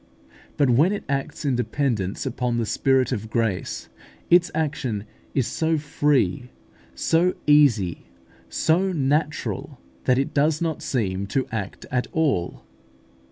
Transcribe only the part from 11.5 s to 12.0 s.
act